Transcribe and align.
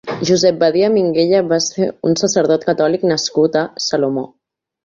Josep 0.27 0.55
Badia 0.63 0.87
Minguella 0.93 1.41
va 1.51 1.59
ser 1.67 1.91
un 2.11 2.17
sacerdot 2.23 2.67
catòlic 2.71 3.07
nascut 3.13 3.63
a 3.63 3.67
Salomó. 3.91 4.27